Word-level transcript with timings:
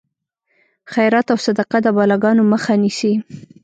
خیرات 0.93 1.27
او 1.33 1.37
صدقه 1.45 1.77
د 1.83 1.87
بلاګانو 1.97 2.43
مخه 2.51 2.73
نیسي. 2.81 3.13